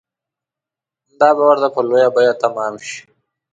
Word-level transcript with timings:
دا 1.19 1.29
به 1.37 1.43
ورته 1.49 1.67
په 1.75 1.79
لویه 1.87 2.09
بیه 2.15 2.33
تمامه 2.43 2.81
شي. 2.89 2.99